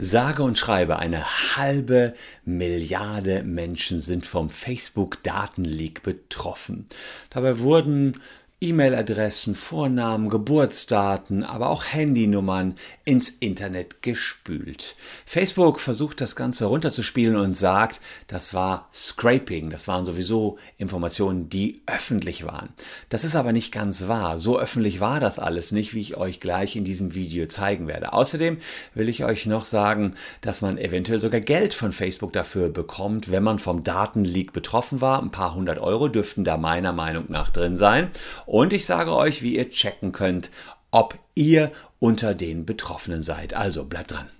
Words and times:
Sage 0.00 0.44
und 0.44 0.56
schreibe, 0.56 1.00
eine 1.00 1.56
halbe 1.56 2.14
Milliarde 2.44 3.42
Menschen 3.42 3.98
sind 3.98 4.26
vom 4.26 4.48
Facebook-Datenleak 4.48 6.04
betroffen. 6.04 6.86
Dabei 7.30 7.58
wurden 7.58 8.20
E-Mail-Adressen, 8.60 9.54
Vornamen, 9.54 10.28
Geburtsdaten, 10.28 11.44
aber 11.44 11.70
auch 11.70 11.84
Handynummern 11.84 12.74
ins 13.04 13.28
Internet 13.28 14.02
gespült. 14.02 14.96
Facebook 15.24 15.78
versucht 15.78 16.20
das 16.20 16.34
Ganze 16.34 16.64
runterzuspielen 16.64 17.36
und 17.36 17.56
sagt, 17.56 18.00
das 18.26 18.54
war 18.54 18.88
Scraping, 18.92 19.70
das 19.70 19.86
waren 19.86 20.04
sowieso 20.04 20.58
Informationen, 20.76 21.48
die 21.48 21.82
öffentlich 21.86 22.46
waren. 22.46 22.70
Das 23.10 23.22
ist 23.22 23.36
aber 23.36 23.52
nicht 23.52 23.70
ganz 23.70 24.08
wahr. 24.08 24.40
So 24.40 24.58
öffentlich 24.58 24.98
war 24.98 25.20
das 25.20 25.38
alles 25.38 25.70
nicht, 25.70 25.94
wie 25.94 26.00
ich 26.00 26.16
euch 26.16 26.40
gleich 26.40 26.74
in 26.74 26.82
diesem 26.82 27.14
Video 27.14 27.46
zeigen 27.46 27.86
werde. 27.86 28.12
Außerdem 28.12 28.58
will 28.92 29.08
ich 29.08 29.24
euch 29.24 29.46
noch 29.46 29.66
sagen, 29.66 30.14
dass 30.40 30.62
man 30.62 30.78
eventuell 30.78 31.20
sogar 31.20 31.40
Geld 31.40 31.74
von 31.74 31.92
Facebook 31.92 32.32
dafür 32.32 32.70
bekommt, 32.70 33.30
wenn 33.30 33.44
man 33.44 33.60
vom 33.60 33.84
Datenleak 33.84 34.52
betroffen 34.52 35.00
war. 35.00 35.22
Ein 35.22 35.30
paar 35.30 35.54
hundert 35.54 35.78
Euro 35.78 36.08
dürften 36.08 36.42
da 36.42 36.56
meiner 36.56 36.92
Meinung 36.92 37.26
nach 37.28 37.50
drin 37.50 37.76
sein. 37.76 38.10
Und 38.48 38.72
ich 38.72 38.86
sage 38.86 39.14
euch, 39.14 39.42
wie 39.42 39.56
ihr 39.56 39.68
checken 39.68 40.10
könnt, 40.10 40.50
ob 40.90 41.18
ihr 41.34 41.70
unter 41.98 42.32
den 42.34 42.64
Betroffenen 42.64 43.22
seid. 43.22 43.52
Also 43.52 43.84
bleibt 43.84 44.12
dran. 44.12 44.30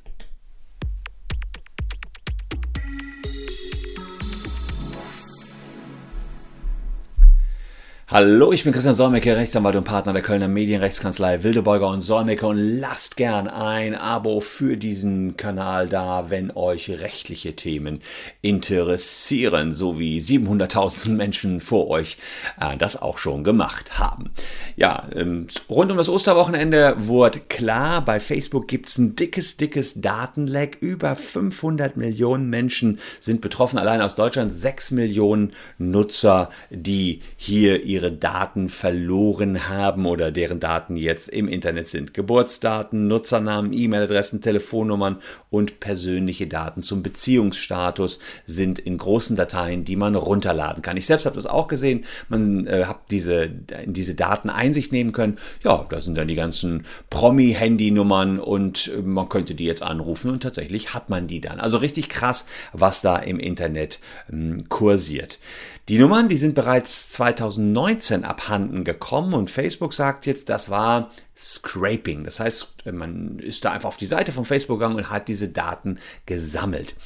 Hallo, 8.11 8.53
ich 8.53 8.65
bin 8.65 8.73
Christian 8.73 8.95
Solmecke, 8.95 9.37
Rechtsanwalt 9.37 9.77
und 9.77 9.85
Partner 9.85 10.15
der 10.15 10.23
Kölner 10.23 10.49
Medienrechtskanzlei 10.49 11.45
Wildebeuger 11.45 11.89
und 11.89 12.01
Solmecke 12.01 12.47
und 12.47 12.57
lasst 12.57 13.19
gern 13.19 13.49
ein 13.49 13.95
Abo 13.95 14.41
für 14.41 14.79
diesen 14.79 15.37
Kanal 15.37 15.91
da, 15.91 16.31
wenn 16.31 16.51
euch 16.53 16.89
rechtliche 16.89 17.55
Themen 17.55 17.99
interessieren, 18.41 19.75
so 19.75 19.99
wie 19.99 20.21
700.000 20.21 21.11
Menschen 21.11 21.61
vor 21.61 21.89
euch 21.89 22.17
äh, 22.59 22.79
das 22.79 22.97
auch 22.97 23.19
schon 23.19 23.45
gemacht 23.45 23.99
haben. 23.99 24.31
Ja, 24.77 25.07
ähm, 25.15 25.49
rund 25.69 25.91
um 25.91 25.99
das 25.99 26.09
Osterwochenende 26.09 26.95
wurde 26.97 27.41
klar, 27.41 28.03
bei 28.03 28.21
Facebook 28.21 28.69
gibt 28.69 28.89
es 28.89 28.97
ein 28.97 29.17
dickes, 29.17 29.59
dickes 29.59 30.01
Datenleck. 30.01 30.79
Über 30.81 31.15
500 31.15 31.99
Millionen 31.99 32.49
Menschen 32.49 33.01
sind 33.21 33.43
betroffen, 33.43 33.79
allein 33.79 34.01
aus 34.01 34.15
Deutschland 34.15 34.55
6 34.55 34.93
Millionen 34.93 35.53
Nutzer, 35.77 36.49
die 36.71 37.21
hier 37.37 37.85
ihre 37.85 37.98
ihre 37.99 38.13
Daten 38.13 38.69
verloren 38.69 39.69
haben 39.69 40.07
oder 40.07 40.31
deren 40.31 40.61
Daten 40.61 40.97
jetzt 40.97 41.29
im 41.29 41.49
Internet 41.49 41.89
sind. 41.89 42.15
Geburtsdaten, 42.15 43.09
Nutzernamen, 43.09 43.73
E-Mail-Adressen, 43.73 44.41
Telefonnummern 44.41 45.17
und 45.51 45.81
persönliche 45.81 46.47
Daten 46.47 46.81
zum 46.81 47.03
Beziehungsstatus 47.03 48.21
sind 48.47 48.79
in 48.79 48.99
großen 48.99 49.35
Dateien, 49.35 49.85
die 49.85 49.97
man 49.97 50.15
runterladen 50.15 50.81
kann. 50.81 50.97
Ich 50.97 51.07
selbst 51.07 51.27
habe 51.27 51.35
das 51.35 51.47
auch 51.47 51.67
gesehen. 51.67 52.05
Man 52.29 52.69
äh, 52.69 52.85
hat 52.85 53.01
diese, 53.11 53.49
diese 53.49 54.15
Daten 54.15 54.49
Einsicht 54.49 54.93
nehmen 54.93 55.11
können. 55.11 55.39
Ja, 55.65 55.85
da 55.91 56.01
sind 56.01 56.17
dann 56.17 56.29
die 56.29 56.37
ganzen 56.37 56.85
Promi-Handynummern 57.11 58.39
und 58.39 58.93
äh, 58.97 59.03
man 59.03 59.29
könnte 59.29 59.57
die 59.57 59.65
jetzt 59.65 59.83
anrufen 59.83 60.31
und 60.31 60.45
tatsächlich 60.45 60.95
hat 60.95 61.11
man 61.11 61.27
die 61.27 61.41
dann. 61.41 61.59
Also 61.59 61.79
richtig 61.79 62.09
krass, 62.09 62.47
was 62.73 63.03
da 63.03 63.17
im 63.17 63.41
Internet 63.41 63.99
ähm, 64.31 64.69
kursiert. 64.69 65.41
Die 65.89 65.99
Nummern, 65.99 66.29
die 66.29 66.37
sind 66.37 66.55
bereits 66.55 67.09
2019 67.13 68.25
abhanden 68.25 68.85
gekommen 68.85 69.33
und 69.33 69.49
Facebook 69.49 69.95
sagt 69.95 70.27
jetzt, 70.27 70.51
das 70.51 70.69
war 70.69 71.11
Scraping. 71.41 72.25
Das 72.25 72.41
heißt, 72.41 72.75
man 72.93 73.39
ist 73.39 73.65
da 73.65 73.71
einfach 73.71 73.89
auf 73.89 73.97
die 73.97 74.07
Seite 74.07 74.33
von 74.33 74.45
Facebook 74.45 74.81
gegangen 74.81 74.97
und 74.97 75.09
hat 75.09 75.29
diese 75.29 75.49
Daten 75.49 76.01
gesammelt. 76.27 76.97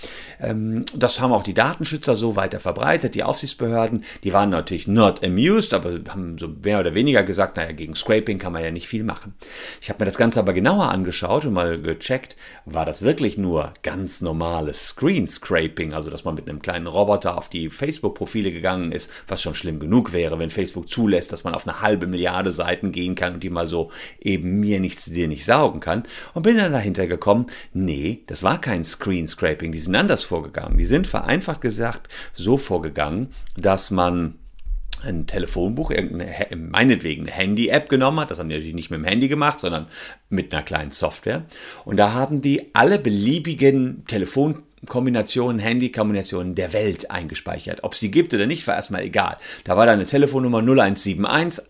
Ähm, 0.40 0.86
das 0.96 1.20
haben 1.20 1.32
auch 1.32 1.42
die 1.42 1.52
Datenschützer 1.52 2.16
so 2.16 2.34
weiter 2.34 2.58
verbreitet, 2.58 3.14
die 3.14 3.24
Aufsichtsbehörden. 3.24 4.04
Die 4.24 4.32
waren 4.32 4.48
natürlich 4.48 4.86
not 4.86 5.22
amused, 5.22 5.74
aber 5.74 6.00
haben 6.08 6.38
so 6.38 6.48
mehr 6.48 6.80
oder 6.80 6.94
weniger 6.94 7.22
gesagt, 7.22 7.58
naja, 7.58 7.72
gegen 7.72 7.94
Scraping 7.94 8.38
kann 8.38 8.54
man 8.54 8.64
ja 8.64 8.70
nicht 8.70 8.88
viel 8.88 9.04
machen. 9.04 9.34
Ich 9.82 9.90
habe 9.90 9.98
mir 10.00 10.06
das 10.06 10.16
Ganze 10.16 10.38
aber 10.40 10.54
genauer 10.54 10.90
angeschaut 10.90 11.44
und 11.44 11.52
mal 11.52 11.78
gecheckt, 11.78 12.36
war 12.64 12.86
das 12.86 13.02
wirklich 13.02 13.36
nur 13.36 13.74
ganz 13.82 14.22
normales 14.22 14.88
Screen 14.88 15.28
Scraping, 15.28 15.92
also 15.92 16.08
dass 16.08 16.24
man 16.24 16.36
mit 16.36 16.48
einem 16.48 16.62
kleinen 16.62 16.86
Roboter 16.86 17.36
auf 17.36 17.50
die 17.50 17.68
Facebook-Profile 17.68 18.50
gegangen 18.50 18.92
ist, 18.92 19.10
was 19.28 19.42
schon 19.42 19.54
schlimm 19.54 19.78
genug 19.78 20.14
wäre, 20.14 20.38
wenn 20.38 20.48
Facebook 20.48 20.88
zulässt, 20.88 21.32
dass 21.32 21.44
man 21.44 21.54
auf 21.54 21.68
eine 21.68 21.82
halbe 21.82 22.06
Milliarde 22.06 22.50
Seiten 22.50 22.92
gehen 22.92 23.14
kann 23.14 23.34
und 23.34 23.42
die 23.42 23.50
mal 23.50 23.68
so 23.68 23.90
eben 24.26 24.60
mir 24.60 24.80
nichts, 24.80 25.06
dir 25.06 25.28
nicht 25.28 25.44
saugen 25.44 25.80
kann. 25.80 26.04
Und 26.34 26.42
bin 26.42 26.56
dann 26.56 26.72
dahinter 26.72 27.06
gekommen, 27.06 27.46
nee, 27.72 28.22
das 28.26 28.42
war 28.42 28.60
kein 28.60 28.84
Screen 28.84 29.26
Scraping, 29.26 29.72
die 29.72 29.78
sind 29.78 29.96
anders 29.96 30.24
vorgegangen. 30.24 30.78
Die 30.78 30.86
sind 30.86 31.06
vereinfacht 31.06 31.60
gesagt 31.60 32.08
so 32.34 32.56
vorgegangen, 32.56 33.32
dass 33.56 33.90
man 33.90 34.34
ein 35.04 35.26
Telefonbuch, 35.26 35.92
meinetwegen 36.54 37.22
eine 37.22 37.32
Handy-App 37.32 37.88
genommen 37.88 38.20
hat. 38.20 38.30
Das 38.30 38.38
haben 38.38 38.48
die 38.48 38.54
natürlich 38.54 38.74
nicht 38.74 38.90
mit 38.90 39.00
dem 39.00 39.04
Handy 39.04 39.28
gemacht, 39.28 39.60
sondern 39.60 39.86
mit 40.28 40.54
einer 40.54 40.62
kleinen 40.62 40.90
Software. 40.90 41.44
Und 41.84 41.96
da 41.96 42.12
haben 42.12 42.40
die 42.40 42.70
alle 42.74 42.98
beliebigen 42.98 44.04
Telefon 44.06 44.62
Kombinationen, 44.88 45.60
Handy-Kombinationen 45.60 46.56
der 46.56 46.72
Welt 46.72 47.10
eingespeichert. 47.10 47.84
Ob 47.84 47.94
sie 47.94 48.10
gibt 48.10 48.34
oder 48.34 48.46
nicht, 48.46 48.66
war 48.66 48.74
erstmal 48.74 49.02
egal. 49.02 49.36
Da 49.62 49.76
war 49.76 49.86
dann 49.86 49.94
eine 49.94 50.02
Telefonnummer 50.04 50.58
0171 50.58 51.20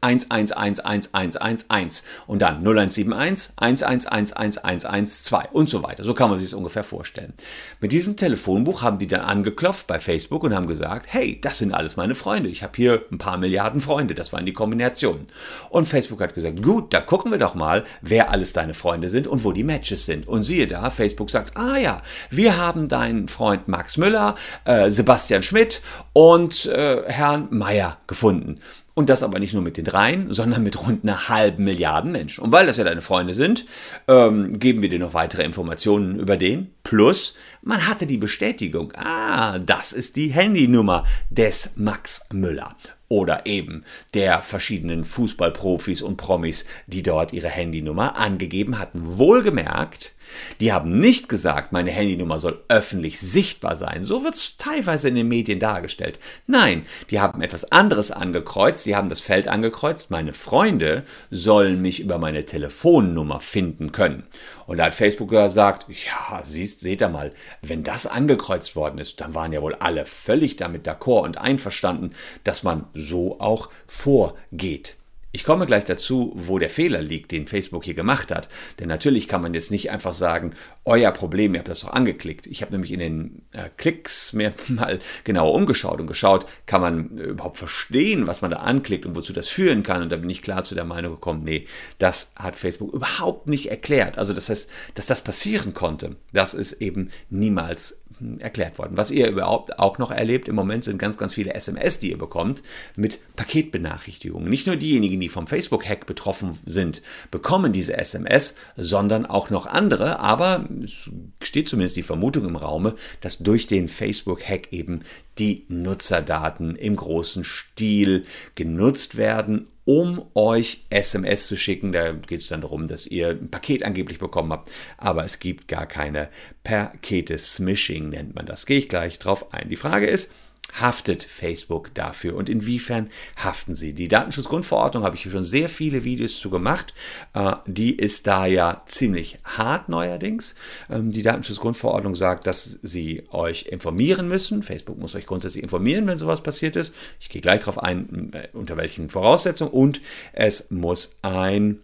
1111111 0.00 2.04
und 2.26 2.40
dann 2.40 2.66
0171 2.66 3.52
1111112 3.58 5.52
und 5.52 5.68
so 5.68 5.82
weiter. 5.82 6.04
So 6.04 6.14
kann 6.14 6.30
man 6.30 6.38
sich 6.38 6.48
das 6.50 6.56
ungefähr 6.56 6.84
vorstellen. 6.84 7.34
Mit 7.80 7.92
diesem 7.92 8.16
Telefonbuch 8.16 8.80
haben 8.80 8.98
die 8.98 9.06
dann 9.06 9.20
angeklopft 9.20 9.86
bei 9.86 10.00
Facebook 10.00 10.44
und 10.44 10.54
haben 10.54 10.66
gesagt, 10.66 11.04
hey, 11.10 11.38
das 11.38 11.58
sind 11.58 11.74
alles 11.74 11.96
meine 11.96 12.14
Freunde. 12.14 12.48
Ich 12.48 12.62
habe 12.62 12.72
hier 12.76 13.04
ein 13.12 13.18
paar 13.18 13.36
Milliarden 13.36 13.82
Freunde. 13.82 14.14
Das 14.14 14.32
waren 14.32 14.46
die 14.46 14.54
Kombinationen. 14.54 15.26
Und 15.68 15.86
Facebook 15.86 16.22
hat 16.22 16.34
gesagt, 16.34 16.62
gut, 16.62 16.94
da 16.94 17.02
gucken 17.02 17.30
wir 17.30 17.38
doch 17.38 17.54
mal, 17.54 17.84
wer 18.00 18.30
alles 18.30 18.54
deine 18.54 18.72
Freunde 18.72 19.10
sind 19.10 19.26
und 19.26 19.44
wo 19.44 19.52
die 19.52 19.64
Matches 19.64 20.06
sind. 20.06 20.26
Und 20.26 20.44
siehe 20.44 20.66
da, 20.66 20.88
Facebook 20.88 21.28
sagt, 21.28 21.58
ah 21.58 21.76
ja, 21.76 22.00
wir 22.30 22.56
haben 22.56 22.88
da 22.88 23.01
meinen 23.02 23.26
Freund 23.26 23.66
Max 23.66 23.96
Müller, 23.96 24.36
äh, 24.64 24.88
Sebastian 24.88 25.42
Schmidt 25.42 25.82
und 26.12 26.66
äh, 26.66 27.02
Herrn 27.06 27.48
Meyer 27.50 27.98
gefunden. 28.06 28.60
Und 28.94 29.08
das 29.08 29.22
aber 29.22 29.38
nicht 29.38 29.54
nur 29.54 29.62
mit 29.62 29.76
den 29.76 29.86
dreien, 29.86 30.32
sondern 30.32 30.62
mit 30.62 30.86
rund 30.86 31.02
einer 31.02 31.28
halben 31.28 31.64
Milliarden 31.64 32.12
Menschen. 32.12 32.44
Und 32.44 32.52
weil 32.52 32.66
das 32.66 32.76
ja 32.76 32.84
deine 32.84 33.02
Freunde 33.02 33.34
sind, 33.34 33.64
ähm, 34.06 34.58
geben 34.60 34.82
wir 34.82 34.90
dir 34.90 34.98
noch 34.98 35.14
weitere 35.14 35.42
Informationen 35.42 36.20
über 36.20 36.36
den. 36.36 36.74
Plus, 36.84 37.34
man 37.62 37.88
hatte 37.88 38.06
die 38.06 38.18
Bestätigung, 38.18 38.92
ah, 38.94 39.58
das 39.58 39.92
ist 39.92 40.14
die 40.16 40.28
Handynummer 40.28 41.04
des 41.30 41.70
Max 41.76 42.26
Müller 42.32 42.76
oder 43.08 43.46
eben 43.46 43.84
der 44.14 44.42
verschiedenen 44.42 45.04
Fußballprofis 45.04 46.02
und 46.02 46.19
Promis, 46.19 46.66
die 46.86 47.02
dort 47.02 47.32
ihre 47.32 47.48
Handynummer 47.48 48.16
angegeben 48.16 48.78
hatten. 48.78 49.19
Wohlgemerkt, 49.19 50.14
die 50.60 50.72
haben 50.72 50.98
nicht 51.00 51.28
gesagt, 51.28 51.72
meine 51.72 51.91
Handynummer 51.91 52.41
soll 52.41 52.62
öffentlich 52.69 53.20
sichtbar 53.20 53.76
sein. 53.76 54.04
So 54.04 54.25
wird 54.25 54.34
es 54.34 54.56
teilweise 54.56 55.09
in 55.09 55.15
den 55.15 55.28
Medien 55.28 55.59
dargestellt. 55.59 56.19
Nein, 56.47 56.84
die 57.10 57.20
haben 57.20 57.43
etwas 57.43 57.70
anderes 57.72 58.10
angekreuzt. 58.10 58.84
Sie 58.84 58.97
haben 58.97 59.09
das 59.09 59.20
Feld 59.20 59.48
angekreuzt, 59.48 60.10
meine 60.10 60.32
Freunde 60.32 61.04
sollen 61.31 61.81
mich 61.81 62.00
über 62.00 62.19
meine 62.19 62.44
Telefonnummer 62.44 63.41
finden 63.41 63.93
können. 63.93 64.25
Und 64.66 64.78
da 64.78 64.87
hat 64.87 64.94
Facebook 64.94 65.31
gesagt, 65.31 65.87
ja, 65.88 66.44
siehst, 66.44 66.81
seht 66.81 67.03
ihr 67.03 67.09
mal, 67.09 67.32
wenn 67.62 67.82
das 67.82 68.06
angekreuzt 68.06 68.76
worden 68.76 68.99
ist, 68.99 69.20
dann 69.20 69.34
waren 69.34 69.53
ja 69.53 69.62
wohl 69.62 69.75
alle 69.75 70.06
völlig 70.06 70.56
damit 70.56 70.87
d'accord 70.87 71.25
und 71.25 71.38
einverstanden, 71.38 72.12
dass 72.44 72.62
man 72.62 72.87
so 72.94 73.41
auch 73.41 73.69
vorgeht. 73.87 74.97
Ich 75.34 75.44
komme 75.44 75.65
gleich 75.65 75.87
dazu, 75.87 76.31
wo 76.34 76.59
der 76.59 76.69
Fehler 76.69 77.00
liegt, 77.00 77.32
den 77.32 77.47
Facebook 77.47 77.84
hier 77.84 77.94
gemacht 77.94 78.31
hat. 78.31 78.50
Denn 78.78 78.88
natürlich 78.88 79.28
kann 79.28 79.41
man 79.41 79.54
jetzt 79.54 79.70
nicht 79.70 79.91
einfach 79.91 80.12
sagen, 80.12 80.53
euer 80.84 81.10
Problem, 81.10 81.54
ihr 81.54 81.60
habt 81.60 81.69
das 81.69 81.81
doch 81.81 81.93
angeklickt. 81.93 82.46
Ich 82.46 82.61
habe 82.61 82.73
nämlich 82.73 82.93
in 82.93 82.99
den 82.99 83.43
äh, 83.52 83.70
Klicks 83.79 84.34
mir 84.34 84.52
mal 84.69 84.99
genauer 85.25 85.55
umgeschaut 85.55 86.00
und 86.00 86.06
geschaut, 86.06 86.44
kann 86.67 86.82
man 86.82 87.19
äh, 87.19 87.23
überhaupt 87.23 87.56
verstehen, 87.56 88.26
was 88.26 88.43
man 88.43 88.50
da 88.50 88.58
anklickt 88.58 89.06
und 89.06 89.17
wozu 89.17 89.32
das 89.32 89.49
führen 89.49 89.82
kann. 89.82 90.02
Und 90.02 90.12
da 90.12 90.17
bin 90.17 90.29
ich 90.29 90.43
klar 90.43 90.64
zu 90.64 90.75
der 90.75 90.84
Meinung 90.84 91.12
gekommen, 91.12 91.44
nee, 91.44 91.67
das 91.99 92.35
hat 92.37 92.55
Facebook 92.55 92.93
überhaupt 92.93 93.49
nicht 93.49 93.70
erklärt. 93.70 94.19
Also 94.19 94.35
das 94.35 94.50
heißt, 94.50 94.70
dass 94.94 95.06
das 95.06 95.25
passieren 95.25 95.73
konnte, 95.73 96.17
das 96.35 96.52
ist 96.52 96.75
eben 96.75 97.11
niemals 97.31 98.02
erklärt 98.38 98.78
worden. 98.78 98.96
Was 98.96 99.11
ihr 99.11 99.28
überhaupt 99.28 99.78
auch 99.78 99.99
noch 99.99 100.11
erlebt 100.11 100.49
im 100.49 100.55
Moment 100.55 100.85
sind 100.85 100.99
ganz, 100.99 101.19
ganz 101.19 101.35
viele 101.35 101.55
SMS, 101.55 101.99
die 101.99 102.11
ihr 102.11 102.19
bekommt 102.19 102.62
mit 102.96 103.19
Paketbenachrichtigungen. 103.37 104.49
Nicht 104.49 104.67
nur 104.67 104.76
diejenigen, 104.76 105.19
die 105.22 105.28
vom 105.28 105.46
Facebook-Hack 105.46 106.06
betroffen 106.06 106.58
sind, 106.64 107.00
bekommen 107.30 107.72
diese 107.72 107.96
SMS, 107.96 108.56
sondern 108.76 109.24
auch 109.24 109.50
noch 109.50 109.66
andere. 109.66 110.20
Aber 110.20 110.69
es 110.82 111.10
steht 111.42 111.69
zumindest 111.69 111.96
die 111.96 112.02
Vermutung 112.02 112.46
im 112.46 112.56
Raume, 112.56 112.94
dass 113.20 113.38
durch 113.38 113.66
den 113.66 113.88
Facebook-Hack 113.88 114.72
eben 114.72 115.00
die 115.38 115.64
Nutzerdaten 115.69 116.76
im 116.76 116.96
großen 116.96 117.44
Stil 117.44 118.24
genutzt 118.54 119.16
werden, 119.16 119.69
um 119.84 120.26
euch 120.34 120.84
SMS 120.90 121.46
zu 121.46 121.56
schicken. 121.56 121.92
Da 121.92 122.12
geht 122.12 122.40
es 122.40 122.48
dann 122.48 122.60
darum, 122.60 122.86
dass 122.86 123.06
ihr 123.06 123.30
ein 123.30 123.50
Paket 123.50 123.84
angeblich 123.84 124.18
bekommen 124.18 124.52
habt, 124.52 124.70
aber 124.98 125.25
es 125.25 125.38
gibt 125.38 125.68
gar 125.68 125.86
keine 125.86 126.28
Pakete. 126.64 127.38
Smishing 127.38 128.10
nennt 128.10 128.34
man 128.34 128.46
das. 128.46 128.66
Gehe 128.66 128.78
ich 128.78 128.88
gleich 128.88 129.18
drauf 129.18 129.52
ein. 129.52 129.68
Die 129.68 129.76
Frage 129.76 130.06
ist, 130.06 130.32
haftet 130.72 131.22
Facebook 131.22 131.94
dafür 131.94 132.36
und 132.36 132.48
inwiefern 132.48 133.10
haften 133.36 133.74
sie? 133.74 133.92
Die 133.92 134.08
Datenschutzgrundverordnung 134.08 135.04
habe 135.04 135.16
ich 135.16 135.22
hier 135.22 135.32
schon 135.32 135.44
sehr 135.44 135.69
viele 135.69 136.04
Videos 136.04 136.38
zu 136.38 136.50
gemacht. 136.50 136.94
Äh, 137.34 137.52
die 137.66 137.94
ist 137.94 138.26
da 138.26 138.46
ja 138.46 138.82
ziemlich 138.86 139.38
hart 139.44 139.88
neuerdings. 139.88 140.54
Ähm, 140.90 141.12
die 141.12 141.22
Datenschutzgrundverordnung 141.22 142.16
sagt, 142.16 142.46
dass 142.46 142.78
sie 142.82 143.24
euch 143.30 143.66
informieren 143.66 144.28
müssen. 144.28 144.62
Facebook 144.62 144.98
muss 144.98 145.14
euch 145.14 145.26
grundsätzlich 145.26 145.62
informieren, 145.62 146.06
wenn 146.06 146.16
sowas 146.16 146.42
passiert 146.42 146.76
ist. 146.76 146.94
Ich 147.20 147.28
gehe 147.28 147.42
gleich 147.42 147.60
darauf 147.60 147.78
ein, 147.78 148.32
äh, 148.32 148.48
unter 148.52 148.76
welchen 148.76 149.10
Voraussetzungen. 149.10 149.72
Und 149.72 150.00
es 150.32 150.70
muss 150.70 151.16
ein 151.22 151.82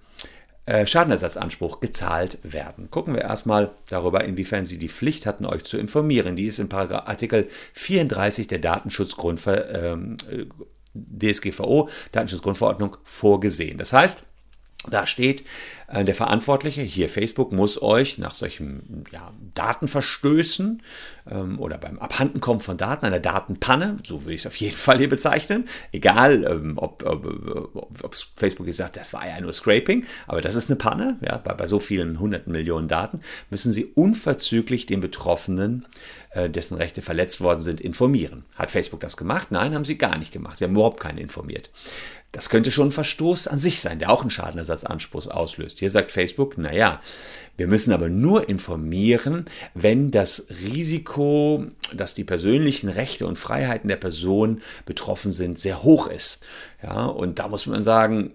Schadenersatzanspruch 0.86 1.80
gezahlt 1.80 2.38
werden. 2.42 2.90
Gucken 2.90 3.14
wir 3.14 3.22
erstmal 3.22 3.70
darüber, 3.88 4.24
inwiefern 4.24 4.64
Sie 4.64 4.78
die 4.78 4.88
Pflicht 4.88 5.24
hatten, 5.24 5.46
euch 5.46 5.64
zu 5.64 5.78
informieren. 5.78 6.36
Die 6.36 6.46
ist 6.46 6.58
in 6.58 6.70
Artikel 6.70 7.48
34 7.74 8.46
der 8.48 8.58
Datenschutzgrundver 8.58 9.70
ähm, 9.70 10.16
äh, 10.30 10.46
DSGVO, 10.94 11.88
Datenschutzgrundverordnung, 12.12 12.96
vorgesehen. 13.04 13.78
Das 13.78 13.92
heißt, 13.92 14.24
da 14.90 15.06
steht, 15.06 15.40
äh, 15.40 15.44
der 15.90 16.14
Verantwortliche, 16.14 16.82
hier 16.82 17.08
Facebook, 17.08 17.50
muss 17.50 17.80
euch 17.80 18.18
nach 18.18 18.34
solchen 18.34 19.04
ja, 19.10 19.32
Datenverstößen 19.54 20.82
ähm, 21.30 21.58
oder 21.58 21.78
beim 21.78 21.98
Abhandenkommen 21.98 22.60
von 22.60 22.76
Daten, 22.76 23.06
einer 23.06 23.20
Datenpanne, 23.20 23.96
so 24.04 24.22
würde 24.22 24.34
ich 24.34 24.42
es 24.42 24.46
auf 24.46 24.56
jeden 24.56 24.76
Fall 24.76 24.98
hier 24.98 25.08
bezeichnen, 25.08 25.64
egal 25.90 26.44
ähm, 26.44 26.74
ob, 26.76 27.02
ob, 27.04 27.94
ob, 28.02 28.16
Facebook 28.36 28.66
gesagt 28.66 28.96
das 28.96 29.14
war 29.14 29.26
ja 29.26 29.40
nur 29.40 29.54
Scraping, 29.54 30.04
aber 30.26 30.42
das 30.42 30.56
ist 30.56 30.68
eine 30.68 30.76
Panne, 30.76 31.18
ja, 31.22 31.38
bei, 31.38 31.54
bei 31.54 31.66
so 31.66 31.80
vielen 31.80 32.20
hunderten 32.20 32.52
Millionen 32.52 32.88
Daten, 32.88 33.20
müssen 33.48 33.72
sie 33.72 33.86
unverzüglich 33.86 34.84
den 34.84 35.00
Betroffenen, 35.00 35.86
äh, 36.30 36.50
dessen 36.50 36.76
Rechte 36.76 37.00
verletzt 37.00 37.40
worden 37.40 37.60
sind, 37.60 37.80
informieren. 37.80 38.44
Hat 38.54 38.70
Facebook 38.70 39.00
das 39.00 39.16
gemacht? 39.16 39.48
Nein, 39.50 39.74
haben 39.74 39.86
sie 39.86 39.96
gar 39.96 40.18
nicht 40.18 40.32
gemacht. 40.32 40.58
Sie 40.58 40.64
haben 40.64 40.72
überhaupt 40.72 41.00
keinen 41.00 41.16
informiert. 41.16 41.70
Das 42.32 42.50
könnte 42.50 42.70
schon 42.70 42.88
ein 42.88 42.92
Verstoß 42.92 43.48
an 43.48 43.58
sich 43.58 43.80
sein, 43.80 43.98
der 43.98 44.10
auch 44.10 44.20
einen 44.20 44.30
Schadenersatzanspruch 44.30 45.28
auslöst. 45.28 45.77
Hier 45.78 45.90
sagt 45.90 46.10
Facebook, 46.10 46.58
naja, 46.58 47.00
wir 47.58 47.66
müssen 47.66 47.92
aber 47.92 48.08
nur 48.08 48.48
informieren, 48.48 49.44
wenn 49.74 50.12
das 50.12 50.46
Risiko, 50.62 51.66
dass 51.92 52.14
die 52.14 52.22
persönlichen 52.22 52.88
Rechte 52.88 53.26
und 53.26 53.36
Freiheiten 53.36 53.88
der 53.88 53.96
Person 53.96 54.62
betroffen 54.86 55.32
sind, 55.32 55.58
sehr 55.58 55.82
hoch 55.82 56.06
ist. 56.06 56.46
Ja, 56.82 57.06
und 57.06 57.40
da 57.40 57.48
muss 57.48 57.66
man 57.66 57.82
sagen, 57.82 58.32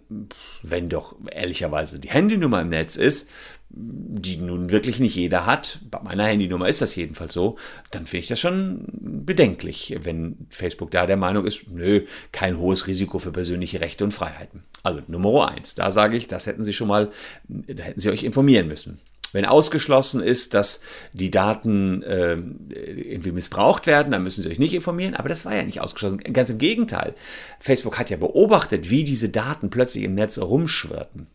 wenn 0.62 0.90
doch 0.90 1.16
ehrlicherweise 1.32 2.00
die 2.00 2.10
Handynummer 2.10 2.62
im 2.62 2.70
Netz 2.70 2.98
ist, 2.98 3.30
die 3.70 4.38
nun 4.38 4.72
wirklich 4.72 5.00
nicht 5.00 5.16
jeder 5.16 5.46
hat, 5.46 5.80
bei 5.90 6.00
meiner 6.04 6.26
Handynummer 6.26 6.68
ist 6.68 6.82
das 6.82 6.96
jedenfalls 6.96 7.32
so, 7.32 7.58
dann 7.92 8.06
finde 8.06 8.24
ich 8.24 8.28
das 8.28 8.42
schon 8.42 8.86
bedenklich, 9.02 9.98
wenn 10.04 10.48
Facebook 10.50 10.92
da 10.92 11.08
der 11.08 11.18
Meinung 11.18 11.46
ist, 11.46 11.72
nö, 11.72 12.02
kein 12.34 12.60
hohes 12.60 12.88
Risiko 12.88 13.20
für 13.20 13.32
persönliche 13.32 13.80
Rechte 13.80 14.04
und 14.04 14.14
Freiheiten. 14.14 14.64
Also 14.84 15.02
Nummer 15.08 15.50
eins, 15.50 15.76
da 15.76 15.92
sage 15.92 16.18
ich, 16.18 16.28
das 16.28 16.46
hätten 16.46 16.66
Sie 16.66 16.74
schon 16.74 16.90
mal, 16.90 17.10
da 17.48 17.84
hätten 17.84 18.02
Sie 18.02 18.10
euch 18.10 18.24
informieren 18.24 18.68
müssen. 18.68 19.00
Wenn 19.34 19.46
ausgeschlossen 19.46 20.22
ist, 20.22 20.54
dass 20.54 20.80
die 21.12 21.32
Daten 21.32 22.02
äh, 22.04 22.34
irgendwie 22.34 23.32
missbraucht 23.32 23.88
werden, 23.88 24.12
dann 24.12 24.24
müssen 24.24 24.44
Sie 24.44 24.50
euch 24.50 24.60
nicht 24.60 24.74
informieren. 24.74 25.16
Aber 25.16 25.28
das 25.28 25.44
war 25.44 25.56
ja 25.56 25.64
nicht 25.64 25.82
ausgeschlossen. 25.82 26.20
Ganz 26.20 26.50
im 26.50 26.58
Gegenteil. 26.58 27.16
Facebook 27.60 28.00
hat 28.00 28.10
ja 28.10 28.18
beobachtet, 28.18 28.90
wie 28.90 29.04
diese 29.04 29.30
Daten 29.30 29.70
plötzlich 29.70 30.06
im 30.06 30.16
Netz 30.16 30.38
rumschwirrten. 30.38 31.28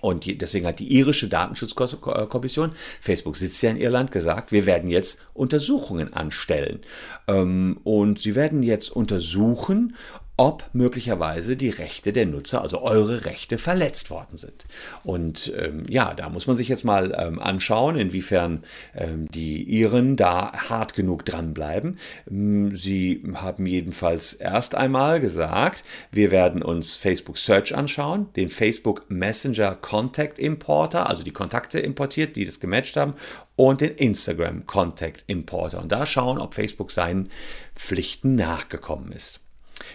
Und 0.00 0.40
deswegen 0.40 0.66
hat 0.66 0.78
die 0.78 0.92
irische 0.92 1.28
Datenschutzkommission, 1.28 2.72
Facebook 3.00 3.36
sitzt 3.36 3.62
ja 3.62 3.70
in 3.70 3.78
Irland, 3.78 4.12
gesagt, 4.12 4.52
wir 4.52 4.64
werden 4.66 4.88
jetzt 4.90 5.26
Untersuchungen 5.34 6.12
anstellen. 6.12 6.80
Ähm, 7.26 7.80
und 7.84 8.20
sie 8.20 8.34
werden 8.34 8.62
jetzt 8.62 8.90
untersuchen, 8.90 9.96
ob 10.38 10.64
möglicherweise 10.72 11.56
die 11.56 11.68
Rechte 11.68 12.12
der 12.12 12.24
Nutzer, 12.24 12.62
also 12.62 12.80
eure 12.80 13.24
Rechte, 13.24 13.58
verletzt 13.58 14.08
worden 14.08 14.36
sind. 14.36 14.66
Und 15.02 15.52
ähm, 15.58 15.82
ja, 15.88 16.14
da 16.14 16.28
muss 16.28 16.46
man 16.46 16.54
sich 16.54 16.68
jetzt 16.68 16.84
mal 16.84 17.12
ähm, 17.18 17.40
anschauen, 17.40 17.96
inwiefern 17.96 18.62
ähm, 18.94 19.28
die 19.32 19.64
Iren 19.64 20.14
da 20.14 20.52
hart 20.52 20.94
genug 20.94 21.24
dranbleiben. 21.24 21.98
Ähm, 22.30 22.76
sie 22.76 23.20
haben 23.34 23.66
jedenfalls 23.66 24.32
erst 24.32 24.76
einmal 24.76 25.18
gesagt, 25.18 25.82
wir 26.12 26.30
werden 26.30 26.62
uns 26.62 26.96
Facebook 26.96 27.36
Search 27.36 27.74
anschauen, 27.74 28.28
den 28.36 28.48
Facebook 28.48 29.06
Messenger 29.10 29.74
Contact 29.74 30.38
Importer, 30.38 31.10
also 31.10 31.24
die 31.24 31.32
Kontakte 31.32 31.80
importiert, 31.80 32.36
die 32.36 32.44
das 32.44 32.60
gematcht 32.60 32.96
haben, 32.96 33.14
und 33.56 33.80
den 33.80 33.90
Instagram 33.96 34.66
Contact 34.66 35.24
Importer. 35.26 35.82
Und 35.82 35.90
da 35.90 36.06
schauen, 36.06 36.38
ob 36.38 36.54
Facebook 36.54 36.92
seinen 36.92 37.28
Pflichten 37.74 38.36
nachgekommen 38.36 39.10
ist. 39.10 39.40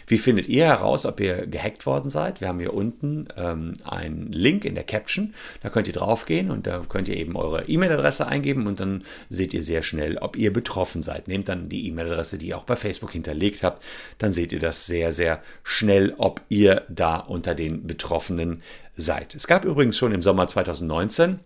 Wie 0.08 0.18
findet 0.18 0.48
ihr 0.48 0.66
heraus, 0.66 1.06
ob 1.06 1.20
ihr 1.20 1.48
gehackt 1.48 1.86
worden 1.86 2.10
seid? 2.10 2.42
Wir 2.42 2.48
haben 2.48 2.60
hier 2.60 2.74
unten 2.74 3.28
ähm, 3.38 3.74
einen 3.84 4.32
Link 4.32 4.66
in 4.66 4.76
der 4.76 4.84
Caption. 4.84 5.34
Da 5.62 5.70
könnt 5.70 5.88
ihr 5.88 5.94
draufgehen 5.94 6.52
und 6.52 6.68
da 6.68 6.82
könnt 6.88 7.08
ihr 7.08 7.18
eben 7.18 7.36
eure 7.36 7.68
E-Mail-Adresse 7.68 8.28
eingeben 8.28 8.68
und 8.68 8.80
dann 8.80 9.04
seht 9.30 9.54
ihr 9.54 9.64
sehr 9.64 9.84
schnell, 9.84 10.18
ob 10.18 10.36
ihr 10.38 10.52
betroffen 10.52 11.02
seid. 11.02 11.28
Nehmt 11.28 11.50
dann 11.50 11.70
die 11.70 11.88
E-Mail-Adresse, 11.88 12.38
die 12.38 12.48
ihr 12.48 12.58
auch 12.58 12.66
bei 12.66 12.76
Facebook 12.76 13.12
hinterlegt 13.12 13.64
habt. 13.64 13.84
Dann 14.18 14.34
seht 14.34 14.52
ihr 14.52 14.60
das 14.60 14.86
sehr, 14.86 15.14
sehr 15.14 15.42
schnell, 15.64 16.14
ob 16.18 16.42
ihr 16.50 16.84
da 16.90 17.18
unter 17.18 17.56
den 17.56 17.88
Betroffenen 17.88 18.62
seid. 18.96 19.36
Es 19.36 19.48
gab 19.48 19.66
übrigens 19.66 19.98
schon 19.98 20.14
im 20.14 20.22
Sommer 20.22 20.48
2019 20.48 21.40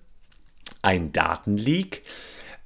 ein 0.82 1.12
Datenleak. 1.12 2.04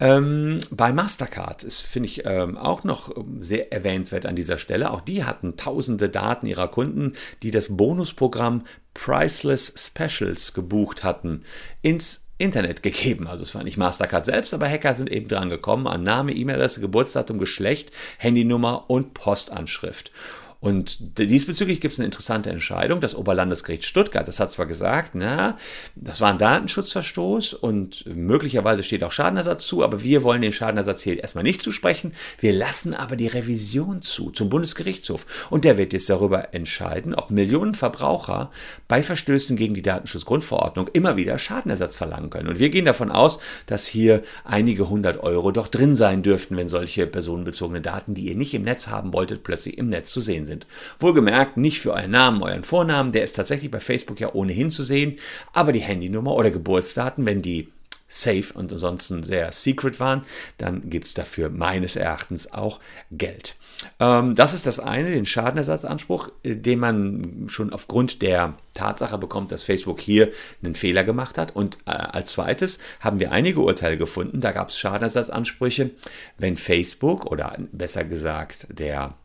Ähm, 0.02 0.58
bei 0.72 0.92
Mastercard 0.92 1.64
ist, 1.64 1.82
finde 1.82 2.10
ich, 2.10 2.26
ähm, 2.26 2.58
auch 2.58 2.84
noch 2.84 3.16
ähm, 3.16 3.44
sehr 3.44 3.72
erwähnenswert 3.72 4.26
an 4.26 4.36
dieser 4.36 4.58
Stelle. 4.58 4.90
Auch 4.90 5.02
die 5.02 5.24
hatten 5.24 5.58
tausende 5.58 6.10
Daten 6.10 6.48
ihrer 6.48 6.68
Kunden, 6.70 7.14
die 7.44 7.52
das 7.52 7.78
Bonusprogramm 7.78 8.66
Priceless 8.96 9.76
Specials 9.78 10.56
gebucht 10.56 11.04
hatten, 11.04 11.44
ins 11.84 12.30
Internet 12.40 12.82
gegeben. 12.82 13.28
Also 13.28 13.44
es 13.44 13.54
war 13.54 13.64
nicht 13.64 13.78
Mastercard 13.78 14.26
selbst, 14.26 14.56
aber 14.56 14.68
Hacker 14.68 14.96
sind 14.96 15.12
eben 15.12 15.28
dran 15.28 15.52
gekommen 15.52 15.86
an 15.86 16.04
Name, 16.04 16.34
E-Mail-Adresse, 16.34 16.82
Geburtsdatum, 16.82 17.38
Geschlecht, 17.38 17.92
Handynummer 18.18 18.90
und 18.90 19.14
Postanschrift. 19.14 20.12
Und 20.62 21.18
diesbezüglich 21.18 21.82
gibt 21.82 21.94
es 21.94 22.00
eine 22.00 22.06
interessante 22.06 22.52
Entscheidung. 22.52 23.02
Das 23.02 23.16
Oberlandesgericht 23.16 23.84
Stuttgart, 23.84 24.28
das 24.28 24.40
hat 24.40 24.52
zwar 24.52 24.68
gesagt, 24.68 25.16
na, 25.16 25.58
das 25.96 26.22
war 26.22 26.30
ein 26.30 26.38
Datenschutzverstoß 26.38 27.56
und 27.56 28.06
möglicherweise 28.06 28.84
steht 28.84 29.04
auch 29.04 29.12
Schadenersatz 29.12 29.66
zu, 29.66 29.84
aber 29.84 30.04
wir 30.04 30.22
wollen 30.22 30.44
den 30.44 30.52
Schadenersatz 30.52 31.02
hier 31.02 31.20
erstmal 31.20 31.44
nicht 31.44 31.64
zusprechen. 31.64 32.14
Wir 32.40 32.54
lassen 32.54 32.94
aber 32.94 33.16
die 33.16 33.26
Revision 33.26 34.04
zu 34.04 34.30
zum 34.30 34.52
Bundesgerichtshof. 34.52 35.26
Und 35.50 35.66
der 35.66 35.80
wird 35.80 35.94
jetzt 35.94 36.12
darüber 36.12 36.54
entscheiden, 36.54 37.16
ob 37.16 37.32
Millionen 37.32 37.74
Verbraucher 37.74 38.52
bei 38.88 39.02
Verstößen 39.02 39.58
gegen 39.58 39.74
die 39.74 39.82
Datenschutzgrundverordnung 39.82 40.90
immer 40.94 41.18
wieder 41.18 41.40
Schadenersatz 41.40 41.98
verlangen 41.98 42.30
können. 42.30 42.50
Und 42.50 42.60
wir 42.60 42.70
gehen 42.70 42.86
davon 42.86 43.10
aus, 43.12 43.40
dass 43.66 43.88
hier 43.88 44.22
einige 44.44 44.90
hundert 44.90 45.24
Euro 45.24 45.52
doch 45.52 45.70
drin 45.70 45.96
sein 45.96 46.22
dürften, 46.22 46.56
wenn 46.56 46.70
solche 46.70 47.08
personenbezogene 47.08 47.82
Daten, 47.82 48.14
die 48.14 48.28
ihr 48.28 48.36
nicht 48.36 48.54
im 48.54 48.62
Netz 48.62 48.90
haben 48.90 49.12
wolltet, 49.12 49.42
plötzlich 49.42 49.80
im 49.80 49.90
Netz 49.90 50.12
zu 50.12 50.22
sehen 50.22 50.46
sind 50.46 50.51
sind. 50.52 50.68
Wohlgemerkt 51.00 51.58
nicht 51.58 51.80
für 51.80 51.94
euren 51.94 52.12
Namen, 52.12 52.44
euren 52.44 52.64
Vornamen, 52.64 53.12
der 53.12 53.24
ist 53.24 53.36
tatsächlich 53.36 53.72
bei 53.72 53.80
Facebook 53.80 54.20
ja 54.20 54.34
ohnehin 54.34 54.70
zu 54.70 54.84
sehen, 54.84 55.18
aber 55.54 55.72
die 55.72 55.80
Handynummer 55.80 56.34
oder 56.34 56.52
Geburtsdaten, 56.52 57.26
wenn 57.26 57.42
die 57.42 57.70
safe 58.12 58.54
und 58.54 58.72
ansonsten 58.72 59.24
sehr 59.24 59.52
secret 59.52 60.00
waren, 60.00 60.24
dann 60.58 60.90
gibt 60.90 61.08
es 61.08 61.14
dafür 61.14 61.50
meines 61.50 61.96
Erachtens 61.96 62.52
auch 62.54 62.80
Geld. 63.10 63.56
Ähm, 64.00 64.36
das 64.36 64.54
ist 64.54 64.68
das 64.68 64.80
eine, 64.80 65.12
den 65.12 65.26
Schadenersatzanspruch, 65.26 66.30
äh, 66.44 66.56
den 66.56 66.80
man 66.80 67.46
schon 67.48 67.72
aufgrund 67.74 68.22
der 68.22 68.56
Tatsache 68.74 69.18
bekommt, 69.18 69.52
dass 69.52 69.64
Facebook 69.64 70.00
hier 70.00 70.30
einen 70.62 70.76
Fehler 70.76 71.04
gemacht 71.04 71.38
hat. 71.38 71.56
Und 71.56 71.78
äh, 71.86 71.92
als 71.92 72.32
zweites 72.34 72.80
haben 73.00 73.20
wir 73.20 73.32
einige 73.32 73.62
Urteile 73.62 73.98
gefunden, 73.98 74.42
da 74.42 74.52
gab 74.52 74.70
es 74.70 74.78
Schadenersatzansprüche, 74.78 75.92
wenn 76.38 76.58
Facebook 76.58 77.26
oder 77.26 77.58
besser 77.72 78.04
gesagt 78.04 78.68
der 78.70 79.16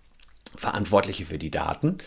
Verantwortliche 0.56 1.26
für 1.26 1.38
die 1.38 1.50
Daten, 1.50 1.98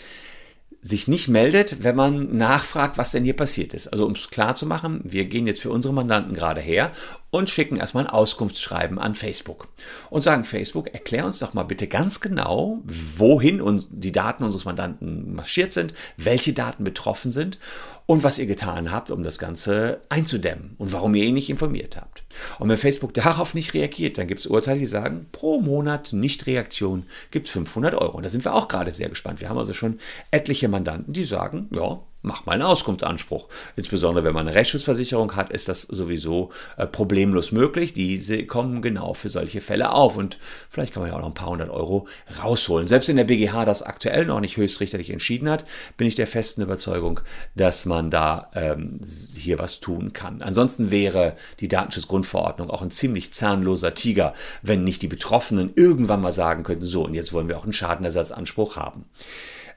sich 0.81 1.09
nicht 1.09 1.27
meldet, 1.27 1.83
wenn 1.83 1.95
man 1.95 2.37
nachfragt, 2.37 2.97
was 2.97 3.11
denn 3.11 3.25
hier 3.25 3.35
passiert 3.35 3.73
ist. 3.73 3.87
Also 3.87 4.05
um 4.05 4.13
es 4.13 4.29
klar 4.29 4.55
zu 4.55 4.65
machen, 4.65 5.01
wir 5.03 5.25
gehen 5.25 5.45
jetzt 5.45 5.61
für 5.61 5.71
unsere 5.71 5.93
Mandanten 5.93 6.33
gerade 6.33 6.61
her 6.61 6.93
und 7.31 7.49
schicken 7.49 7.75
erstmal 7.75 8.05
ein 8.05 8.09
Auskunftsschreiben 8.09 8.97
an 8.97 9.13
Facebook 9.13 9.67
und 10.09 10.21
sagen, 10.21 10.45
Facebook, 10.45 10.93
erklär 10.93 11.25
uns 11.25 11.39
doch 11.39 11.53
mal 11.53 11.63
bitte 11.63 11.87
ganz 11.87 12.21
genau, 12.21 12.79
wohin 12.85 13.61
uns 13.61 13.89
die 13.91 14.13
Daten 14.13 14.43
unseres 14.43 14.63
Mandanten 14.63 15.33
marschiert 15.35 15.73
sind, 15.73 15.93
welche 16.15 16.53
Daten 16.53 16.85
betroffen 16.85 17.29
sind 17.29 17.59
und 18.05 18.23
was 18.23 18.39
ihr 18.39 18.47
getan 18.47 18.89
habt, 18.89 19.11
um 19.11 19.21
das 19.21 19.37
Ganze 19.37 20.01
einzudämmen 20.07 20.75
und 20.77 20.93
warum 20.93 21.13
ihr 21.13 21.25
ihn 21.25 21.33
nicht 21.33 21.49
informiert 21.49 21.97
habt. 21.97 22.23
Und 22.59 22.69
wenn 22.69 22.77
Facebook 22.77 23.13
darauf 23.13 23.53
nicht 23.53 23.73
reagiert, 23.73 24.17
dann 24.17 24.27
gibt 24.27 24.39
es 24.41 24.45
Urteile, 24.45 24.79
die 24.79 24.87
sagen, 24.87 25.27
pro 25.31 25.61
Monat 25.61 26.13
Nichtreaktion 26.13 27.05
gibt 27.31 27.47
es 27.47 27.51
500 27.53 27.95
Euro. 27.95 28.17
Und 28.17 28.23
da 28.23 28.29
sind 28.29 28.45
wir 28.45 28.53
auch 28.53 28.67
gerade 28.67 28.93
sehr 28.93 29.09
gespannt. 29.09 29.41
Wir 29.41 29.49
haben 29.49 29.57
also 29.57 29.73
schon 29.73 29.99
etliche 30.31 30.67
Mandanten, 30.67 31.13
die 31.13 31.23
sagen, 31.23 31.69
ja, 31.73 31.99
mach 32.21 32.45
mal 32.45 32.53
einen 32.53 32.63
Auskunftsanspruch. 32.63 33.47
Insbesondere 33.75 34.25
wenn 34.25 34.33
man 34.33 34.47
eine 34.47 34.55
Rechtsschutzversicherung 34.55 35.35
hat, 35.35 35.51
ist 35.51 35.69
das 35.69 35.83
sowieso 35.83 36.49
äh, 36.77 36.85
problemlos 36.85 37.51
möglich. 37.51 37.93
Diese 37.93 38.45
kommen 38.45 38.81
genau 38.81 39.13
für 39.13 39.29
solche 39.29 39.61
Fälle 39.61 39.93
auf 39.93 40.17
und 40.17 40.37
vielleicht 40.69 40.93
kann 40.93 41.01
man 41.01 41.11
ja 41.11 41.15
auch 41.15 41.21
noch 41.21 41.27
ein 41.27 41.33
paar 41.33 41.49
hundert 41.49 41.69
Euro 41.69 42.07
rausholen. 42.43 42.87
Selbst 42.87 43.09
in 43.09 43.17
der 43.17 43.23
BGH 43.23 43.65
das 43.65 43.83
aktuell 43.83 44.25
noch 44.25 44.41
nicht 44.41 44.57
höchstrichterlich 44.57 45.11
entschieden 45.11 45.49
hat, 45.49 45.65
bin 45.97 46.07
ich 46.07 46.15
der 46.15 46.27
festen 46.27 46.61
Überzeugung, 46.61 47.21
dass 47.55 47.85
man 47.85 48.09
da 48.11 48.49
ähm, 48.53 48.99
hier 49.37 49.59
was 49.59 49.79
tun 49.79 50.11
kann. 50.11 50.41
Ansonsten 50.41 50.91
wäre 50.91 51.35
die 51.59 51.67
Datenschutzgrundverordnung 51.67 52.69
auch 52.69 52.81
ein 52.81 52.91
ziemlich 52.91 53.31
zahnloser 53.31 53.93
Tiger, 53.93 54.33
wenn 54.61 54.83
nicht 54.83 55.01
die 55.01 55.07
Betroffenen 55.07 55.71
irgendwann 55.75 56.21
mal 56.21 56.33
sagen 56.33 56.63
könnten, 56.63 56.83
so 56.83 57.05
und 57.05 57.13
jetzt 57.13 57.31
wollen 57.31 57.47
wir 57.47 57.57
auch 57.57 57.63
einen 57.63 57.73
Schadenersatzanspruch 57.73 58.75
haben. 58.75 59.05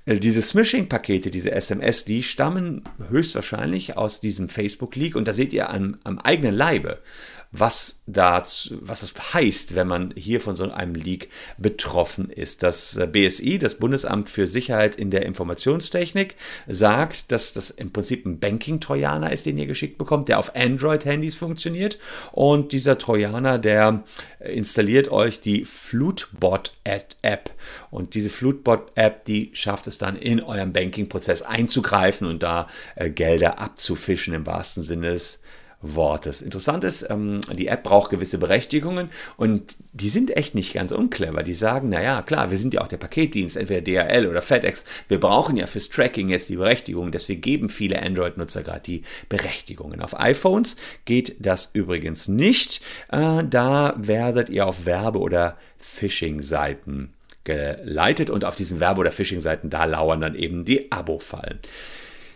Äh, 0.07 0.19
diese 0.19 0.43
Smishing-Pakete, 0.43 1.31
diese 1.31 1.53
SMS, 1.53 2.05
die 2.05 2.23
stammen 2.23 2.83
höchstwahrscheinlich 3.09 3.97
aus 3.97 4.21
diesem 4.21 4.49
Facebook-Leak 4.49 5.17
und 5.17 5.29
da 5.29 5.33
seht 5.33 5.53
ihr 5.53 5.71
am, 5.71 5.99
am 6.05 6.19
eigenen 6.19 6.55
Leibe, 6.55 6.99
was, 7.53 8.03
das, 8.07 8.73
was 8.81 9.01
das 9.01 9.35
heißt, 9.35 9.75
wenn 9.75 9.87
man 9.87 10.15
hier 10.17 10.41
von 10.41 10.55
so 10.55 10.71
einem 10.71 10.95
Leak 10.95 11.29
betroffen 11.59 12.31
ist. 12.31 12.63
Das 12.63 12.97
äh, 12.97 13.07
BSI, 13.07 13.59
das 13.59 13.75
Bundesamt 13.75 14.31
für 14.31 14.47
Sicherheit 14.47 14.97
in 14.97 15.11
der 15.11 15.27
Informationstechnik, 15.27 16.35
sagt, 16.67 17.31
dass 17.31 17.53
das 17.53 17.71
im 17.71 17.93
Prinzip 17.93 18.25
ein 18.25 18.41
Banking-Trojaner 18.41 19.31
ist, 19.31 19.45
den 19.45 19.59
ihr 19.59 19.67
geschickt 19.67 19.99
bekommt, 19.99 20.31
der 20.31 20.39
auf 20.39 20.57
Android-Handys 20.57 21.37
funktioniert. 21.37 21.99
Und 22.33 22.73
dieser 22.73 22.97
Trojaner, 22.97 23.59
der 23.59 24.03
installiert 24.41 25.09
euch 25.09 25.41
die 25.41 25.67
Flutbot-App. 25.67 27.51
Und 27.91 28.15
diese 28.15 28.31
Flutbot-App, 28.31 29.27
die 29.27 29.51
schafft 29.53 29.87
es 29.87 29.92
dann 29.99 30.17
in 30.17 30.43
eurem 30.43 30.73
Banking-Prozess 30.73 31.43
einzugreifen 31.43 32.27
und 32.27 32.43
da 32.43 32.69
äh, 32.97 33.11
Gelder 33.11 33.59
abzufischen 33.59 34.35
im 34.35 34.47
wahrsten 34.47 34.83
Sinne 34.83 35.13
des 35.13 35.43
Wortes. 35.83 36.41
Interessant 36.41 36.85
ist, 36.85 37.09
ähm, 37.11 37.41
die 37.53 37.67
App 37.67 37.83
braucht 37.83 38.11
gewisse 38.11 38.39
Berechtigungen 38.39 39.11
und 39.37 39.77
die 39.93 40.09
sind 40.09 40.37
echt 40.37 40.55
nicht 40.55 40.73
ganz 40.73 40.93
unclever. 40.93 41.43
Die 41.43 41.55
sagen, 41.55 41.89
naja, 41.89 42.23
klar, 42.23 42.51
wir 42.51 42.59
sind 42.59 42.75
ja 42.75 42.81
auch 42.83 42.89
der 42.89 42.97
Paketdienst, 42.97 43.57
entweder 43.57 43.81
DHL 43.81 44.29
oder 44.29 44.43
FedEx. 44.43 44.85
Wir 45.09 45.19
brauchen 45.19 45.57
ja 45.57 45.67
fürs 45.67 45.89
Tracking 45.89 46.29
jetzt 46.29 46.49
die 46.49 46.57
Berechtigungen, 46.57 47.11
deswegen 47.11 47.41
geben 47.41 47.69
viele 47.69 48.01
Android-Nutzer 48.01 48.63
gerade 48.63 48.81
die 48.81 49.03
Berechtigungen. 49.29 50.01
Auf 50.01 50.19
iPhones 50.19 50.77
geht 51.05 51.45
das 51.45 51.71
übrigens 51.75 52.29
nicht. 52.29 52.81
Äh, 53.11 53.43
da 53.45 53.95
werdet 53.99 54.49
ihr 54.49 54.67
auf 54.67 54.87
Werbe- 54.87 55.19
oder 55.19 55.59
Phishing-Seiten 55.79 57.13
geleitet 57.45 58.31
und 58.31 58.45
auf 58.45 58.55
diesen 58.55 58.81
Werbe- 58.81 59.01
oder 59.01 59.13
Phishing-Seiten, 59.13 59.71
da 59.71 59.85
lauern 59.85 60.21
dann 60.21 60.35
eben 60.35 60.65
die 60.65 60.91
Abo-Fallen. 60.93 61.61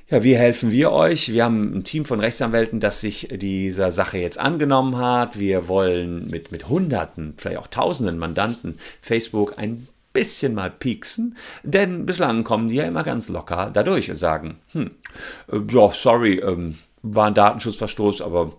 Ja, 0.08 0.22
wie 0.22 0.36
helfen 0.36 0.70
wir 0.70 0.92
euch? 0.92 1.32
Wir 1.32 1.44
haben 1.44 1.78
ein 1.78 1.84
Team 1.84 2.04
von 2.04 2.20
Rechtsanwälten, 2.20 2.78
das 2.78 3.00
sich 3.00 3.28
dieser 3.32 3.90
Sache 3.90 4.18
jetzt 4.18 4.38
angenommen 4.38 4.98
hat. 4.98 5.36
Wir 5.36 5.66
wollen 5.66 6.30
mit, 6.30 6.52
mit 6.52 6.68
Hunderten, 6.68 7.34
vielleicht 7.36 7.58
auch 7.58 7.66
Tausenden 7.66 8.16
Mandanten 8.16 8.78
Facebook 9.00 9.54
ein 9.58 9.88
bisschen 10.12 10.54
mal 10.54 10.70
pieksen, 10.70 11.36
denn 11.62 12.06
bislang 12.06 12.42
kommen 12.42 12.68
die 12.68 12.76
ja 12.76 12.84
immer 12.84 13.02
ganz 13.02 13.28
locker 13.28 13.70
dadurch 13.70 14.10
und 14.10 14.16
sagen, 14.16 14.58
hm, 14.72 14.92
äh, 15.52 15.58
ja, 15.70 15.90
sorry, 15.92 16.38
ähm, 16.38 16.78
war 17.02 17.26
ein 17.26 17.34
Datenschutzverstoß, 17.34 18.22
aber 18.22 18.52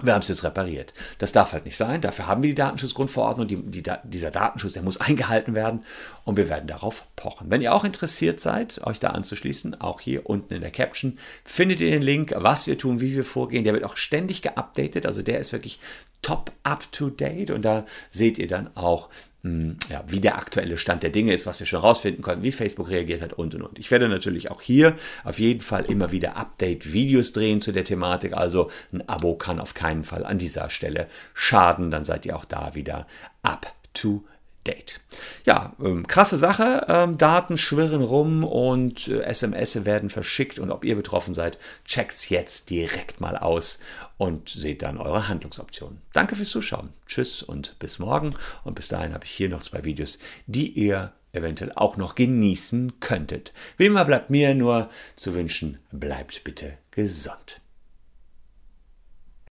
wir 0.00 0.14
haben 0.14 0.22
es 0.22 0.28
jetzt 0.28 0.44
repariert. 0.44 0.94
Das 1.18 1.32
darf 1.32 1.52
halt 1.52 1.64
nicht 1.64 1.76
sein. 1.76 2.00
Dafür 2.00 2.26
haben 2.26 2.42
wir 2.42 2.50
die 2.50 2.54
Datenschutzgrundverordnung. 2.54 3.48
Die, 3.48 3.56
die, 3.56 3.82
dieser 4.04 4.30
Datenschutz, 4.30 4.74
der 4.74 4.82
muss 4.82 5.00
eingehalten 5.00 5.54
werden 5.54 5.84
und 6.24 6.36
wir 6.36 6.48
werden 6.48 6.68
darauf 6.68 7.04
pochen. 7.16 7.50
Wenn 7.50 7.62
ihr 7.62 7.74
auch 7.74 7.84
interessiert 7.84 8.40
seid, 8.40 8.80
euch 8.84 9.00
da 9.00 9.08
anzuschließen, 9.08 9.80
auch 9.80 10.00
hier 10.00 10.28
unten 10.28 10.54
in 10.54 10.60
der 10.60 10.70
Caption 10.70 11.18
findet 11.44 11.80
ihr 11.80 11.90
den 11.90 12.02
Link, 12.02 12.32
was 12.36 12.66
wir 12.66 12.78
tun, 12.78 13.00
wie 13.00 13.14
wir 13.14 13.24
vorgehen. 13.24 13.64
Der 13.64 13.72
wird 13.72 13.84
auch 13.84 13.96
ständig 13.96 14.42
geupdatet. 14.42 15.04
Also 15.04 15.22
der 15.22 15.40
ist 15.40 15.52
wirklich 15.52 15.80
top 16.22 16.52
up 16.62 16.90
to 16.92 17.10
date 17.10 17.50
und 17.50 17.62
da 17.62 17.84
seht 18.10 18.38
ihr 18.38 18.48
dann 18.48 18.76
auch, 18.76 19.08
ja, 19.44 20.02
wie 20.08 20.20
der 20.20 20.36
aktuelle 20.36 20.76
Stand 20.76 21.04
der 21.04 21.10
Dinge 21.10 21.32
ist, 21.32 21.46
was 21.46 21.60
wir 21.60 21.66
schon 21.66 21.80
rausfinden 21.80 22.22
konnten, 22.22 22.42
wie 22.42 22.50
Facebook 22.50 22.90
reagiert 22.90 23.22
hat 23.22 23.32
und 23.34 23.54
und 23.54 23.62
und. 23.62 23.78
Ich 23.78 23.90
werde 23.90 24.08
natürlich 24.08 24.50
auch 24.50 24.60
hier 24.60 24.96
auf 25.24 25.38
jeden 25.38 25.60
Fall 25.60 25.84
immer 25.84 26.10
wieder 26.10 26.36
Update-Videos 26.36 27.32
drehen 27.32 27.60
zu 27.60 27.70
der 27.70 27.84
Thematik. 27.84 28.36
Also 28.36 28.70
ein 28.92 29.08
Abo 29.08 29.36
kann 29.36 29.60
auf 29.60 29.74
keinen 29.74 30.02
Fall 30.02 30.24
an 30.24 30.38
dieser 30.38 30.70
Stelle 30.70 31.06
schaden. 31.34 31.90
Dann 31.90 32.04
seid 32.04 32.26
ihr 32.26 32.36
auch 32.36 32.44
da 32.44 32.74
wieder 32.74 33.06
up 33.42 33.72
to 33.94 34.24
date. 34.66 35.00
Ja, 35.44 35.74
ähm, 35.80 36.06
krasse 36.06 36.36
Sache. 36.36 36.86
Ähm, 36.88 37.18
Daten 37.18 37.56
schwirren 37.56 38.02
rum 38.02 38.44
und 38.44 39.08
äh, 39.08 39.22
SMS 39.22 39.84
werden 39.84 40.10
verschickt. 40.10 40.58
Und 40.58 40.70
ob 40.70 40.84
ihr 40.84 40.96
betroffen 40.96 41.34
seid, 41.34 41.58
checkt's 41.84 42.28
jetzt 42.28 42.70
direkt 42.70 43.20
mal 43.20 43.36
aus 43.36 43.80
und 44.16 44.48
seht 44.48 44.82
dann 44.82 44.98
eure 44.98 45.28
Handlungsoptionen. 45.28 46.00
Danke 46.12 46.36
fürs 46.36 46.50
Zuschauen. 46.50 46.92
Tschüss 47.06 47.42
und 47.42 47.78
bis 47.78 47.98
morgen. 47.98 48.34
Und 48.64 48.74
bis 48.74 48.88
dahin 48.88 49.14
habe 49.14 49.24
ich 49.24 49.30
hier 49.30 49.48
noch 49.48 49.62
zwei 49.62 49.84
Videos, 49.84 50.18
die 50.46 50.70
ihr 50.70 51.12
eventuell 51.32 51.72
auch 51.74 51.96
noch 51.96 52.14
genießen 52.14 53.00
könntet. 53.00 53.52
Wie 53.76 53.86
immer 53.86 54.04
bleibt 54.04 54.30
mir 54.30 54.54
nur 54.54 54.88
zu 55.16 55.34
wünschen, 55.34 55.78
bleibt 55.92 56.44
bitte 56.44 56.78
gesund. 56.90 57.60